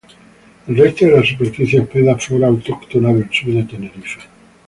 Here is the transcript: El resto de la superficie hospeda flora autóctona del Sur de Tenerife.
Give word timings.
El 0.65 0.75
resto 0.77 1.05
de 1.05 1.11
la 1.11 1.23
superficie 1.23 1.79
hospeda 1.79 2.17
flora 2.17 2.47
autóctona 2.47 3.13
del 3.13 3.29
Sur 3.31 3.53
de 3.53 3.63
Tenerife. 3.65 4.17